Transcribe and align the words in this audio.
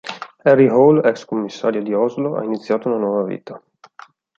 Harry 0.45 0.67
Hole, 0.67 1.05
ex 1.07 1.25
commissario 1.25 1.83
di 1.83 1.93
Oslo, 1.93 2.35
ha 2.35 2.43
iniziato 2.43 2.87
una 2.87 2.97
nuova 2.97 3.23
vita. 3.23 3.61